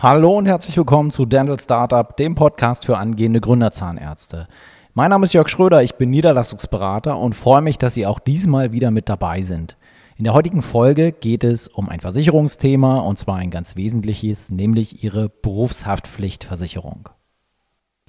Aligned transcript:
Hallo 0.00 0.38
und 0.38 0.46
herzlich 0.46 0.76
willkommen 0.76 1.10
zu 1.10 1.24
Dental 1.24 1.58
Startup, 1.58 2.16
dem 2.16 2.36
Podcast 2.36 2.86
für 2.86 2.98
angehende 2.98 3.40
Gründerzahnärzte. 3.40 4.46
Mein 4.94 5.10
Name 5.10 5.24
ist 5.24 5.32
Jörg 5.32 5.48
Schröder, 5.48 5.82
ich 5.82 5.96
bin 5.96 6.10
Niederlassungsberater 6.10 7.18
und 7.18 7.34
freue 7.34 7.62
mich, 7.62 7.78
dass 7.78 7.94
Sie 7.94 8.06
auch 8.06 8.20
diesmal 8.20 8.70
wieder 8.70 8.92
mit 8.92 9.08
dabei 9.08 9.42
sind. 9.42 9.76
In 10.16 10.22
der 10.22 10.34
heutigen 10.34 10.62
Folge 10.62 11.10
geht 11.10 11.42
es 11.42 11.66
um 11.66 11.88
ein 11.88 11.98
Versicherungsthema 11.98 13.00
und 13.00 13.18
zwar 13.18 13.38
ein 13.38 13.50
ganz 13.50 13.74
wesentliches, 13.74 14.50
nämlich 14.50 15.02
Ihre 15.02 15.30
Berufshaftpflichtversicherung. 15.30 17.08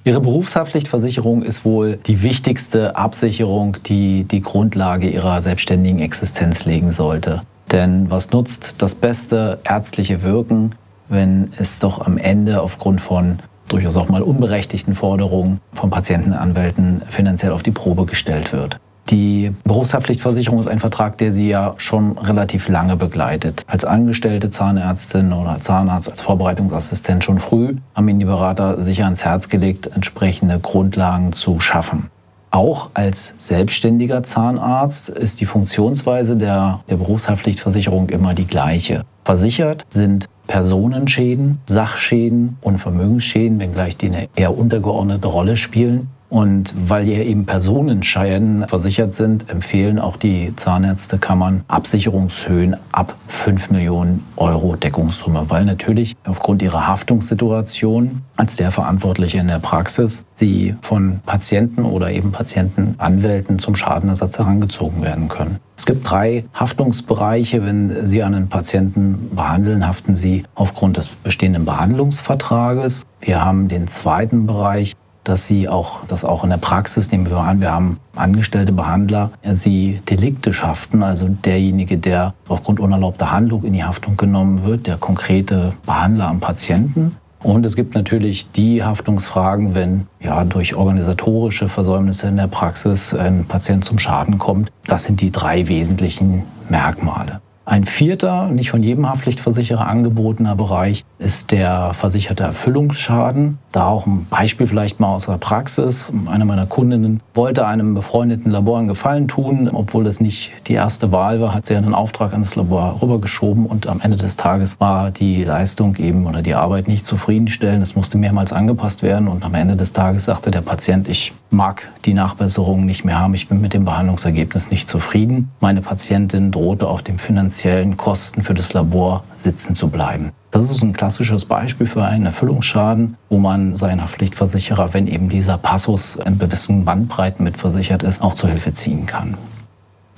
Ihre 0.03 0.21
Berufshaftpflichtversicherung 0.21 1.41
ist 1.41 1.65
wohl 1.65 1.97
die 1.97 2.21
wichtigste 2.21 2.97
Absicherung, 2.97 3.77
die 3.87 4.25
die 4.25 4.41
Grundlage 4.41 5.09
Ihrer 5.09 5.41
selbstständigen 5.41 6.01
Existenz 6.01 6.65
legen 6.65 6.91
sollte. 6.91 7.41
Denn 7.71 8.11
was 8.11 8.29
nutzt 8.29 8.79
das 8.83 8.93
beste 8.93 9.59
ärztliche 9.63 10.21
Wirken, 10.21 10.75
wenn 11.09 11.51
es 11.57 11.79
doch 11.79 12.05
am 12.05 12.17
Ende 12.17 12.61
aufgrund 12.61 13.01
von 13.01 13.39
durchaus 13.67 13.97
auch 13.97 14.09
mal 14.09 14.21
unberechtigten 14.21 14.95
Forderungen 14.95 15.59
von 15.73 15.89
Patientenanwälten 15.89 17.01
finanziell 17.07 17.51
auf 17.51 17.63
die 17.63 17.71
Probe 17.71 18.05
gestellt 18.05 18.53
wird. 18.53 18.77
Die 19.09 19.51
Berufshaftpflichtversicherung 19.63 20.59
ist 20.59 20.67
ein 20.67 20.79
Vertrag, 20.79 21.17
der 21.17 21.33
Sie 21.33 21.49
ja 21.49 21.73
schon 21.77 22.15
relativ 22.19 22.67
lange 22.69 22.95
begleitet. 22.95 23.63
Als 23.65 23.83
angestellte 23.83 24.51
Zahnärztin 24.51 25.33
oder 25.33 25.57
Zahnarzt, 25.57 26.11
als 26.11 26.21
Vorbereitungsassistent 26.21 27.23
schon 27.23 27.39
früh 27.39 27.77
haben 27.95 28.07
Ihnen 28.07 28.19
die 28.19 28.25
Berater 28.25 28.83
sicher 28.83 29.05
ans 29.05 29.25
Herz 29.25 29.49
gelegt, 29.49 29.87
entsprechende 29.87 30.59
Grundlagen 30.59 31.33
zu 31.33 31.59
schaffen. 31.59 32.11
Auch 32.51 32.89
als 32.93 33.33
selbstständiger 33.37 34.21
Zahnarzt 34.21 35.09
ist 35.09 35.41
die 35.41 35.45
Funktionsweise 35.45 36.35
der, 36.35 36.81
der 36.89 36.97
Berufshaftpflichtversicherung 36.97 38.09
immer 38.09 38.35
die 38.35 38.47
gleiche. 38.47 39.03
Versichert 39.23 39.85
sind 39.89 40.27
Personenschäden, 40.49 41.59
Sachschäden 41.67 42.57
und 42.61 42.79
Vermögensschäden, 42.79 43.59
wenngleich 43.59 43.97
die 43.97 44.07
eine 44.07 44.29
eher 44.35 44.57
untergeordnete 44.57 45.27
Rolle 45.27 45.55
spielen. 45.55 46.07
Und 46.29 46.73
weil 46.77 47.05
hier 47.05 47.25
eben 47.25 47.45
Personenschäden 47.45 48.67
versichert 48.67 49.13
sind, 49.13 49.49
empfehlen 49.49 49.97
auch 49.97 50.15
die 50.15 50.55
Zahnärztekammern 50.55 51.63
Absicherungshöhen 51.67 52.77
ab 52.91 53.15
5 53.27 53.71
Millionen 53.71 54.23
Euro 54.35 54.75
Deckungssumme, 54.75 55.45
weil 55.49 55.65
natürlich 55.65 56.15
aufgrund 56.27 56.61
ihrer 56.61 56.87
Haftungssituation 56.87 58.21
als 58.35 58.57
der 58.57 58.71
Verantwortliche 58.71 59.39
in 59.39 59.47
der 59.47 59.59
Praxis 59.59 60.23
sie 60.33 60.75
von 60.81 61.19
Patienten 61.25 61.83
oder 61.83 62.11
eben 62.11 62.31
Patientenanwälten 62.31 63.57
zum 63.57 63.75
Schadenersatz 63.75 64.37
herangezogen 64.37 65.01
werden 65.01 65.27
können. 65.29 65.57
Es 65.75 65.85
gibt 65.85 66.09
drei 66.09 66.43
Haftungsbereiche. 66.53 67.65
Wenn 67.65 68.05
Sie 68.05 68.21
einen 68.21 68.49
Patienten 68.49 69.29
behandeln, 69.33 69.87
haften 69.87 70.15
Sie 70.15 70.43
aufgrund 70.53 70.97
des 70.97 71.07
bestehenden 71.07 71.63
Behandlungsvertrages. 71.63 73.05
Wir 73.21 73.43
haben 73.43 73.69
den 73.69 73.87
zweiten 73.87 74.45
Bereich, 74.45 74.95
dass 75.29 75.45
sie 75.45 75.69
auch, 75.69 76.05
dass 76.07 76.25
auch 76.25 76.43
in 76.43 76.49
der 76.49 76.57
Praxis, 76.57 77.11
nehmen 77.11 77.29
wir 77.29 77.37
an, 77.37 77.61
wir 77.61 77.71
haben 77.71 77.97
angestellte 78.15 78.71
Behandler, 78.71 79.29
sie 79.43 80.01
Delikte 80.09 80.53
schafften, 80.53 81.03
also 81.03 81.27
derjenige, 81.27 81.97
der 81.97 82.33
aufgrund 82.47 82.79
unerlaubter 82.79 83.31
Handlung 83.31 83.63
in 83.63 83.73
die 83.73 83.83
Haftung 83.83 84.17
genommen 84.17 84.63
wird, 84.63 84.87
der 84.87 84.97
konkrete 84.97 85.73
Behandler 85.85 86.27
am 86.27 86.39
Patienten. 86.39 87.15
Und 87.43 87.65
es 87.65 87.75
gibt 87.75 87.93
natürlich 87.95 88.51
die 88.51 88.83
Haftungsfragen, 88.83 89.75
wenn 89.75 90.07
ja 90.19 90.43
durch 90.43 90.75
organisatorische 90.75 91.69
Versäumnisse 91.69 92.27
in 92.27 92.35
der 92.35 92.47
Praxis 92.47 93.13
ein 93.13 93.45
Patient 93.45 93.85
zum 93.85 93.99
Schaden 93.99 94.39
kommt. 94.39 94.71
Das 94.87 95.05
sind 95.05 95.21
die 95.21 95.31
drei 95.31 95.67
wesentlichen 95.67 96.43
Merkmale. 96.69 97.39
Ein 97.69 97.85
vierter, 97.85 98.47
nicht 98.47 98.71
von 98.71 98.81
jedem 98.81 99.07
Haftpflichtversicherer 99.07 99.85
angebotener 99.85 100.55
Bereich 100.55 101.05
ist 101.19 101.51
der 101.51 101.93
versicherte 101.93 102.41
Erfüllungsschaden. 102.41 103.59
Da 103.71 103.87
auch 103.87 104.07
ein 104.07 104.25
Beispiel 104.29 104.65
vielleicht 104.65 104.99
mal 104.99 105.13
aus 105.13 105.27
der 105.27 105.37
Praxis. 105.37 106.11
Eine 106.25 106.45
meiner 106.45 106.65
Kundinnen 106.65 107.21
wollte 107.35 107.67
einem 107.67 107.93
befreundeten 107.93 108.51
Labor 108.51 108.79
einen 108.79 108.87
Gefallen 108.87 109.27
tun, 109.27 109.69
obwohl 109.71 110.07
es 110.07 110.19
nicht 110.19 110.51
die 110.67 110.73
erste 110.73 111.11
Wahl 111.11 111.39
war, 111.39 111.53
hat 111.53 111.67
sie 111.67 111.75
einen 111.75 111.93
Auftrag 111.93 112.33
an 112.33 112.41
das 112.41 112.55
Labor 112.55 112.97
rübergeschoben 113.01 113.67
und 113.67 113.85
am 113.85 114.01
Ende 114.01 114.17
des 114.17 114.37
Tages 114.37 114.79
war 114.79 115.11
die 115.11 115.43
Leistung 115.43 115.97
eben 115.97 116.25
oder 116.25 116.41
die 116.41 116.55
Arbeit 116.55 116.87
nicht 116.87 117.05
zufriedenstellend. 117.05 117.83
Es 117.83 117.95
musste 117.95 118.17
mehrmals 118.17 118.53
angepasst 118.53 119.03
werden 119.03 119.27
und 119.27 119.43
am 119.43 119.53
Ende 119.53 119.75
des 119.75 119.93
Tages 119.93 120.25
sagte 120.25 120.49
der 120.49 120.61
Patient, 120.61 121.07
ich 121.07 121.33
mag 121.51 121.89
die 122.05 122.13
Nachbesserung 122.13 122.85
nicht 122.85 123.05
mehr 123.05 123.19
haben, 123.19 123.35
ich 123.35 123.49
bin 123.49 123.61
mit 123.61 123.73
dem 123.73 123.85
Behandlungsergebnis 123.85 124.71
nicht 124.71 124.87
zufrieden. 124.87 125.51
Meine 125.59 125.81
Patientin 125.81 126.51
drohte 126.51 126.87
auf 126.87 127.03
dem 127.03 127.19
finanziellen 127.19 127.97
Kosten 127.97 128.41
für 128.41 128.55
das 128.55 128.73
Labor 128.73 129.23
sitzen 129.35 129.75
zu 129.75 129.89
bleiben. 129.89 130.31
Das 130.51 130.71
ist 130.71 130.81
ein 130.81 130.93
klassisches 130.93 131.45
Beispiel 131.45 131.85
für 131.85 132.03
einen 132.03 132.25
Erfüllungsschaden, 132.25 133.17
wo 133.29 133.37
man 133.37 133.77
seinen 133.77 134.01
Haftpflichtversicherer, 134.01 134.93
wenn 134.93 135.05
eben 135.07 135.29
dieser 135.29 135.57
Passus 135.59 136.15
in 136.15 136.39
gewissen 136.39 136.85
Bandbreiten 136.85 137.43
mitversichert 137.43 138.01
ist, 138.01 138.21
auch 138.21 138.33
zur 138.33 138.49
Hilfe 138.49 138.73
ziehen 138.73 139.05
kann. 139.05 139.37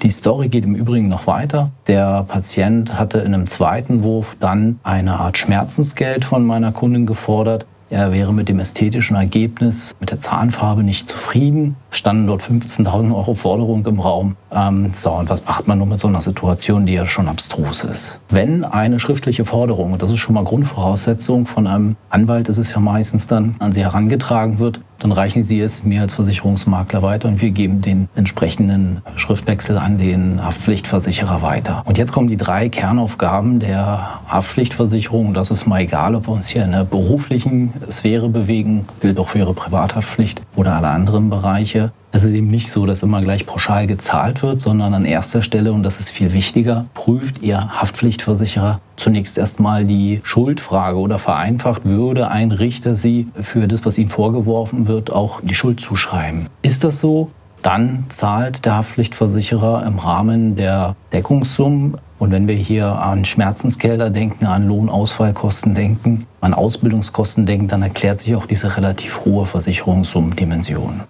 Die 0.03 0.09
Story 0.09 0.47
geht 0.47 0.63
im 0.63 0.73
Übrigen 0.73 1.09
noch 1.09 1.27
weiter. 1.27 1.69
Der 1.85 2.23
Patient 2.23 2.97
hatte 2.97 3.19
in 3.19 3.35
einem 3.35 3.45
zweiten 3.45 4.03
Wurf 4.03 4.35
dann 4.39 4.79
eine 4.83 5.19
Art 5.19 5.37
Schmerzensgeld 5.37 6.25
von 6.25 6.43
meiner 6.43 6.71
Kundin 6.71 7.05
gefordert. 7.05 7.67
Er 7.91 8.13
wäre 8.13 8.33
mit 8.33 8.47
dem 8.47 8.57
ästhetischen 8.59 9.17
Ergebnis, 9.17 9.97
mit 9.99 10.11
der 10.11 10.19
Zahnfarbe 10.21 10.81
nicht 10.81 11.09
zufrieden. 11.09 11.75
Standen 11.89 12.27
dort 12.27 12.41
15.000 12.41 13.13
Euro 13.13 13.33
Forderung 13.33 13.85
im 13.85 13.99
Raum. 13.99 14.37
Ähm, 14.49 14.91
so, 14.95 15.11
und 15.11 15.29
was 15.29 15.45
macht 15.45 15.67
man 15.67 15.77
nun 15.77 15.89
mit 15.89 15.99
so 15.99 16.07
einer 16.07 16.21
Situation, 16.21 16.85
die 16.85 16.93
ja 16.93 17.05
schon 17.05 17.27
abstrus 17.27 17.83
ist? 17.83 18.19
Wenn 18.29 18.63
eine 18.63 18.97
schriftliche 18.97 19.43
Forderung, 19.43 19.91
und 19.91 20.01
das 20.01 20.09
ist 20.09 20.19
schon 20.19 20.35
mal 20.35 20.45
Grundvoraussetzung 20.45 21.45
von 21.45 21.67
einem 21.67 21.97
Anwalt, 22.09 22.47
ist 22.47 22.59
es 22.59 22.71
ja 22.71 22.79
meistens 22.79 23.27
dann, 23.27 23.55
an 23.59 23.73
Sie 23.73 23.81
herangetragen 23.81 24.59
wird, 24.59 24.79
dann 25.01 25.11
reichen 25.11 25.41
Sie 25.41 25.59
es 25.59 25.83
mir 25.83 26.01
als 26.01 26.13
Versicherungsmakler 26.13 27.01
weiter 27.01 27.27
und 27.27 27.41
wir 27.41 27.49
geben 27.49 27.81
den 27.81 28.07
entsprechenden 28.15 29.01
Schriftwechsel 29.15 29.77
an 29.77 29.97
den 29.97 30.43
Haftpflichtversicherer 30.43 31.41
weiter. 31.41 31.81
Und 31.85 31.97
jetzt 31.97 32.11
kommen 32.11 32.27
die 32.27 32.37
drei 32.37 32.69
Kernaufgaben 32.69 33.59
der 33.59 34.21
Haftpflichtversicherung. 34.27 35.33
Das 35.33 35.49
ist 35.49 35.65
mal 35.65 35.81
egal, 35.81 36.15
ob 36.15 36.27
wir 36.27 36.33
uns 36.33 36.49
hier 36.49 36.63
in 36.63 36.71
der 36.71 36.83
beruflichen 36.83 37.73
Sphäre 37.89 38.29
bewegen, 38.29 38.85
gilt 38.99 39.17
auch 39.17 39.29
für 39.29 39.39
Ihre 39.39 39.53
Privathaftpflicht 39.53 40.41
oder 40.55 40.75
alle 40.75 40.89
anderen 40.89 41.29
Bereiche. 41.29 41.91
Es 42.13 42.25
ist 42.25 42.33
eben 42.33 42.49
nicht 42.49 42.69
so, 42.69 42.85
dass 42.85 43.03
immer 43.03 43.21
gleich 43.21 43.45
pauschal 43.45 43.87
gezahlt 43.87 44.43
wird, 44.43 44.59
sondern 44.59 44.93
an 44.93 45.05
erster 45.05 45.41
Stelle, 45.41 45.71
und 45.71 45.83
das 45.83 45.99
ist 46.01 46.11
viel 46.11 46.33
wichtiger, 46.33 46.85
prüft 46.93 47.41
Ihr 47.41 47.81
Haftpflichtversicherer 47.81 48.81
zunächst 48.97 49.37
erstmal 49.37 49.85
die 49.85 50.19
Schuldfrage 50.23 50.97
oder 50.97 51.19
vereinfacht 51.19 51.85
würde 51.85 52.27
ein 52.27 52.51
Richter 52.51 52.95
Sie 52.95 53.27
für 53.35 53.67
das, 53.67 53.85
was 53.85 53.97
Ihnen 53.97 54.09
vorgeworfen 54.09 54.87
wird, 54.87 55.09
auch 55.11 55.39
die 55.41 55.55
Schuld 55.55 55.79
zuschreiben. 55.79 56.47
Ist 56.61 56.83
das 56.83 56.99
so? 56.99 57.31
Dann 57.63 58.05
zahlt 58.09 58.65
der 58.65 58.75
Haftpflichtversicherer 58.77 59.85
im 59.85 59.99
Rahmen 59.99 60.55
der 60.55 60.95
Deckungssummen 61.13 61.95
und 62.19 62.31
wenn 62.31 62.47
wir 62.47 62.55
hier 62.55 62.87
an 62.87 63.23
Schmerzensgelder 63.23 64.09
denken, 64.09 64.45
an 64.45 64.67
Lohnausfallkosten 64.67 65.75
denken, 65.75 66.27
an 66.41 66.53
Ausbildungskosten 66.53 67.45
denken, 67.45 67.67
dann 67.67 67.83
erklärt 67.83 68.19
sich 68.19 68.35
auch 68.35 68.45
diese 68.45 68.77
relativ 68.77 69.25
hohe 69.25 69.45
Versicherungssummendimension. 69.45 71.01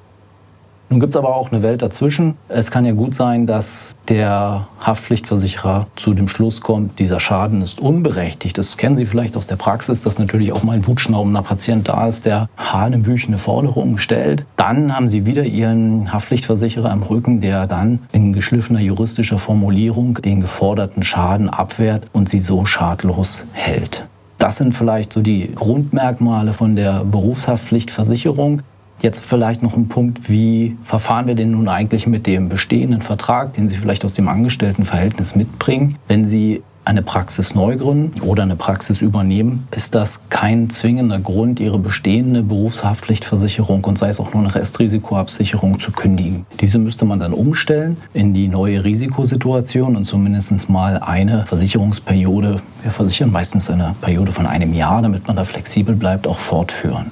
Nun 0.91 0.99
gibt 0.99 1.11
es 1.11 1.17
aber 1.17 1.37
auch 1.37 1.53
eine 1.53 1.63
Welt 1.63 1.81
dazwischen. 1.81 2.35
Es 2.49 2.69
kann 2.69 2.83
ja 2.83 2.91
gut 2.91 3.15
sein, 3.15 3.47
dass 3.47 3.95
der 4.09 4.67
Haftpflichtversicherer 4.81 5.87
zu 5.95 6.13
dem 6.13 6.27
Schluss 6.27 6.59
kommt, 6.59 6.99
dieser 6.99 7.21
Schaden 7.21 7.61
ist 7.61 7.79
unberechtigt. 7.79 8.57
Das 8.57 8.75
kennen 8.75 8.97
Sie 8.97 9.05
vielleicht 9.05 9.37
aus 9.37 9.47
der 9.47 9.55
Praxis, 9.55 10.01
dass 10.01 10.19
natürlich 10.19 10.51
auch 10.51 10.63
mal 10.63 10.73
ein 10.73 10.85
wutschnaubender 10.85 11.43
Patient 11.43 11.87
da 11.87 12.09
ist, 12.09 12.25
der 12.25 12.49
hanebüchene 12.57 13.37
Forderungen 13.37 13.99
stellt. 13.99 14.45
Dann 14.57 14.93
haben 14.93 15.07
Sie 15.07 15.25
wieder 15.25 15.45
Ihren 15.45 16.11
Haftpflichtversicherer 16.11 16.91
im 16.91 17.03
Rücken, 17.03 17.39
der 17.39 17.67
dann 17.67 17.99
in 18.11 18.33
geschliffener 18.33 18.81
juristischer 18.81 19.39
Formulierung 19.39 20.15
den 20.15 20.41
geforderten 20.41 21.03
Schaden 21.03 21.49
abwehrt 21.49 22.07
und 22.11 22.27
Sie 22.27 22.41
so 22.41 22.65
schadlos 22.65 23.45
hält. 23.53 24.05
Das 24.37 24.57
sind 24.57 24.73
vielleicht 24.73 25.13
so 25.13 25.21
die 25.21 25.53
Grundmerkmale 25.55 26.51
von 26.51 26.75
der 26.75 27.05
Berufshaftpflichtversicherung. 27.05 28.63
Jetzt 29.01 29.25
vielleicht 29.25 29.63
noch 29.63 29.75
ein 29.75 29.87
Punkt, 29.87 30.29
wie 30.29 30.77
verfahren 30.83 31.25
wir 31.25 31.33
denn 31.33 31.51
nun 31.51 31.67
eigentlich 31.67 32.05
mit 32.05 32.27
dem 32.27 32.49
bestehenden 32.49 33.01
Vertrag, 33.01 33.53
den 33.53 33.67
Sie 33.67 33.77
vielleicht 33.77 34.05
aus 34.05 34.13
dem 34.13 34.27
Angestelltenverhältnis 34.27 35.35
mitbringen? 35.35 35.97
Wenn 36.07 36.25
Sie 36.25 36.61
eine 36.85 37.01
Praxis 37.01 37.55
neu 37.55 37.77
gründen 37.77 38.21
oder 38.21 38.43
eine 38.43 38.55
Praxis 38.55 39.01
übernehmen, 39.01 39.67
ist 39.75 39.93
das 39.95 40.23
kein 40.29 40.69
zwingender 40.69 41.19
Grund, 41.19 41.59
Ihre 41.59 41.79
bestehende 41.79 42.43
Berufshaftpflichtversicherung 42.43 43.83
und 43.83 43.97
sei 43.97 44.09
es 44.09 44.19
auch 44.19 44.33
nur 44.33 44.43
eine 44.43 44.53
Restrisikoabsicherung 44.53 45.79
zu 45.79 45.91
kündigen. 45.91 46.45
Diese 46.59 46.79
müsste 46.79 47.05
man 47.05 47.19
dann 47.19 47.33
umstellen 47.33 47.97
in 48.13 48.33
die 48.33 48.47
neue 48.47 48.83
Risikosituation 48.83 49.95
und 49.95 50.05
zumindest 50.05 50.69
mal 50.69 50.97
eine 50.97 51.45
Versicherungsperiode, 51.45 52.61
wir 52.81 52.91
versichern 52.91 53.31
meistens 53.31 53.69
eine 53.69 53.95
Periode 54.01 54.31
von 54.31 54.45
einem 54.45 54.73
Jahr, 54.73 55.01
damit 55.01 55.27
man 55.27 55.35
da 55.35 55.43
flexibel 55.43 55.95
bleibt, 55.95 56.27
auch 56.27 56.39
fortführen. 56.39 57.11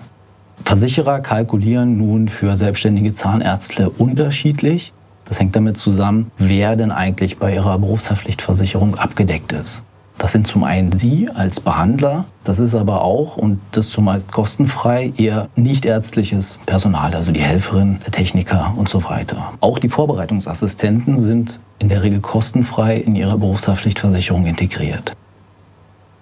Versicherer 0.64 1.20
kalkulieren 1.20 1.98
nun 1.98 2.28
für 2.28 2.56
selbstständige 2.58 3.14
Zahnärzte 3.16 3.90
unterschiedlich. 3.90 4.94
Das 5.26 5.40
hängt 5.40 5.56
damit 5.56 5.78
zusammen, 5.78 6.32
wer 6.38 6.76
denn 6.76 6.92
eigentlich 6.92 7.38
bei 7.38 7.54
ihrer 7.54 7.78
Berufshaftpflichtversicherung 7.78 8.96
abgedeckt 8.96 9.52
ist. 9.52 9.84
Das 10.20 10.34
sind 10.34 10.48
zum 10.48 10.66
einen 10.66 10.92
Sie 10.92 11.30
als 11.34 11.62
Behandler, 11.62 12.26
das 12.44 12.60
ist 12.60 12.76
aber 12.76 13.04
auch, 13.04 13.38
und 13.38 13.62
das 13.72 13.90
zumeist 13.90 14.34
kostenfrei, 14.34 15.14
Ihr 15.16 15.48
nichtärztliches 15.56 16.60
Personal, 16.66 17.16
also 17.16 17.32
die 17.32 17.40
Helferin, 17.40 18.02
der 18.06 18.12
Techniker 18.12 18.74
und 18.76 18.90
so 18.90 19.06
weiter. 19.06 19.54
Auch 19.62 19.80
die 19.80 19.88
Vorbereitungsassistenten 19.88 21.22
sind 21.22 21.62
in 21.80 21.88
der 21.88 22.04
Regel 22.04 22.20
kostenfrei 22.20 22.98
in 22.98 23.16
Ihre 23.16 23.38
Berufshaftpflichtversicherung 23.38 24.46
integriert. 24.46 25.16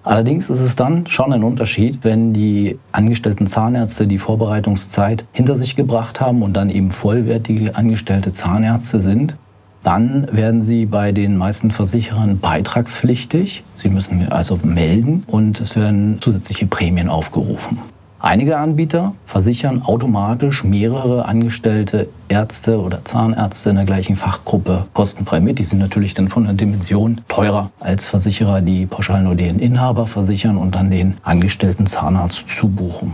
Allerdings 0.07 0.49
ist 0.49 0.61
es 0.61 0.77
dann 0.77 1.05
schon 1.07 1.33
ein 1.33 1.43
Unterschied, 1.43 1.99
wenn 2.03 2.31
die 2.31 2.79
angestellten 2.93 3.45
Zahnärzte 3.45 4.07
die 4.07 4.17
Vorbereitungszeit 4.17 5.25
hinter 5.33 5.57
sich 5.57 5.75
gebracht 5.75 6.21
haben 6.21 6.43
und 6.43 6.53
dann 6.53 6.69
eben 6.69 6.91
vollwertige 6.91 7.75
angestellte 7.75 8.31
Zahnärzte 8.31 9.01
sind 9.01 9.35
dann 9.83 10.27
werden 10.33 10.61
Sie 10.61 10.85
bei 10.85 11.13
den 11.13 11.37
meisten 11.37 11.71
Versicherern 11.71 12.39
beitragspflichtig. 12.39 13.63
Sie 13.75 13.87
müssen 13.87 14.29
also 14.29 14.59
melden 14.61 15.23
und 15.27 15.61
es 15.61 15.77
werden 15.77 16.19
zusätzliche 16.19 16.65
Prämien 16.67 17.07
aufgerufen. 17.07 17.77
Einige 18.19 18.57
Anbieter 18.57 19.13
versichern 19.25 19.83
automatisch 19.83 20.63
mehrere 20.63 21.25
angestellte 21.25 22.09
Ärzte 22.29 22.81
oder 22.81 23.05
Zahnärzte 23.05 23.69
in 23.69 23.75
der 23.75 23.85
gleichen 23.85 24.15
Fachgruppe 24.15 24.87
kostenfrei 24.93 25.39
mit. 25.39 25.59
Die 25.59 25.63
sind 25.63 25.77
natürlich 25.77 26.15
dann 26.15 26.27
von 26.27 26.45
der 26.45 26.53
Dimension 26.53 27.21
teurer 27.27 27.69
als 27.79 28.07
Versicherer, 28.07 28.61
die 28.61 28.87
pauschal 28.87 29.21
nur 29.21 29.35
den 29.35 29.59
Inhaber 29.59 30.07
versichern 30.07 30.57
und 30.57 30.73
dann 30.73 30.89
den 30.89 31.17
angestellten 31.21 31.85
Zahnarzt 31.85 32.49
zubuchen. 32.49 33.13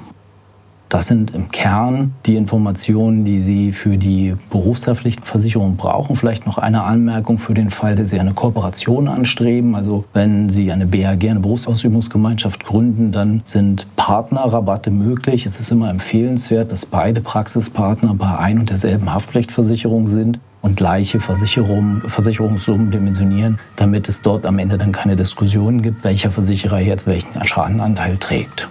Das 0.93 1.07
sind 1.07 1.33
im 1.33 1.49
Kern 1.49 2.13
die 2.27 2.35
Informationen, 2.35 3.25
die 3.25 3.39
Sie 3.39 3.71
für 3.71 3.97
die 3.97 4.35
Berufshaftpflichtversicherung 4.51 5.75
brauchen. 5.75 6.15
Vielleicht 6.15 6.45
noch 6.45 6.59
eine 6.59 6.83
Anmerkung 6.83 7.39
für 7.39 7.55
den 7.55 7.71
Fall, 7.71 7.95
dass 7.95 8.11
Sie 8.11 8.19
eine 8.19 8.35
Kooperation 8.35 9.07
anstreben. 9.07 9.73
Also 9.73 10.05
wenn 10.13 10.49
Sie 10.49 10.71
eine 10.71 10.85
BAG, 10.85 11.27
eine 11.27 11.39
Berufsausübungsgemeinschaft 11.39 12.63
gründen, 12.63 13.11
dann 13.11 13.41
sind 13.43 13.87
Partnerrabatte 13.95 14.91
möglich. 14.91 15.47
Es 15.47 15.59
ist 15.59 15.71
immer 15.71 15.89
empfehlenswert, 15.89 16.71
dass 16.71 16.85
beide 16.85 17.21
Praxispartner 17.21 18.13
bei 18.13 18.37
ein 18.37 18.59
und 18.59 18.69
derselben 18.69 19.11
Haftpflichtversicherung 19.11 20.05
sind 20.05 20.39
und 20.61 20.77
gleiche 20.77 21.19
Versicherung, 21.19 22.03
Versicherungssummen 22.05 22.91
dimensionieren, 22.91 23.57
damit 23.77 24.09
es 24.09 24.21
dort 24.21 24.45
am 24.45 24.59
Ende 24.59 24.77
dann 24.77 24.91
keine 24.91 25.15
Diskussionen 25.15 25.81
gibt, 25.81 26.03
welcher 26.03 26.29
Versicherer 26.29 26.81
jetzt 26.81 27.07
welchen 27.07 27.43
Schadenanteil 27.43 28.17
trägt. 28.17 28.69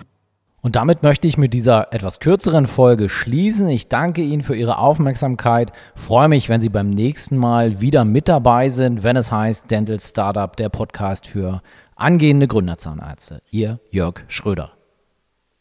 Und 0.64 0.76
damit 0.76 1.02
möchte 1.02 1.26
ich 1.26 1.36
mit 1.36 1.54
dieser 1.54 1.92
etwas 1.92 2.20
kürzeren 2.20 2.68
Folge 2.68 3.08
schließen. 3.08 3.68
Ich 3.68 3.88
danke 3.88 4.22
Ihnen 4.22 4.42
für 4.42 4.54
Ihre 4.54 4.78
Aufmerksamkeit. 4.78 5.72
Freue 5.96 6.28
mich, 6.28 6.48
wenn 6.48 6.60
Sie 6.60 6.68
beim 6.68 6.90
nächsten 6.90 7.36
Mal 7.36 7.80
wieder 7.80 8.04
mit 8.04 8.28
dabei 8.28 8.68
sind, 8.68 9.02
wenn 9.02 9.16
es 9.16 9.32
heißt 9.32 9.68
Dental 9.72 9.98
Startup, 9.98 10.56
der 10.56 10.68
Podcast 10.68 11.26
für 11.26 11.62
angehende 11.96 12.46
Gründerzahnärzte. 12.46 13.42
Ihr 13.50 13.80
Jörg 13.90 14.22
Schröder. 14.28 14.81